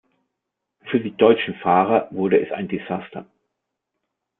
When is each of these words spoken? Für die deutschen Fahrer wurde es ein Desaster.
Für 0.89 0.99
die 0.99 1.15
deutschen 1.15 1.53
Fahrer 1.57 2.07
wurde 2.09 2.43
es 2.43 2.51
ein 2.51 2.67
Desaster. 2.67 3.27